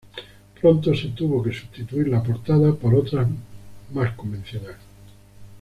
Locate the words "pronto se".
0.59-1.09